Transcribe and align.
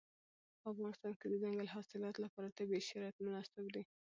په 0.61 0.65
افغانستان 0.73 1.13
کې 1.19 1.25
د 1.27 1.31
دځنګل 1.33 1.67
حاصلات 1.75 2.15
لپاره 2.25 2.55
طبیعي 2.57 2.83
شرایط 2.89 3.15
مناسب 3.25 3.65
دي. 3.75 3.83